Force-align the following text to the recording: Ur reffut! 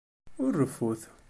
Ur 0.43 0.53
reffut! 0.61 1.01